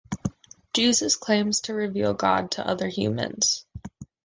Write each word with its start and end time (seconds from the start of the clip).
Jesus 0.73 1.15
claims 1.15 1.61
to 1.61 1.75
reveal 1.75 2.15
God 2.15 2.49
to 2.53 2.65
other 2.65 2.87
humans 2.87 3.67